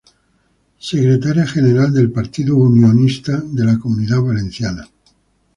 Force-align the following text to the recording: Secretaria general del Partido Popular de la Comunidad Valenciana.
Secretaria 0.79 1.45
general 1.45 1.93
del 1.93 2.11
Partido 2.11 2.55
Popular 2.57 2.91
de 2.95 3.63
la 3.63 3.77
Comunidad 3.77 4.21
Valenciana. 4.23 4.87